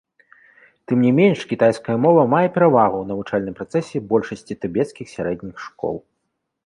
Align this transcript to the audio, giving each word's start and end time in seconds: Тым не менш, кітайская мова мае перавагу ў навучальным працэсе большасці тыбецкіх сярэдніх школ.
Тым 0.91 0.97
не 1.07 1.11
менш, 1.17 1.39
кітайская 1.51 1.97
мова 2.07 2.23
мае 2.35 2.47
перавагу 2.55 2.97
ў 3.01 3.05
навучальным 3.11 3.55
працэсе 3.59 3.97
большасці 4.15 4.53
тыбецкіх 4.67 5.05
сярэдніх 5.17 5.57
школ. 5.69 5.95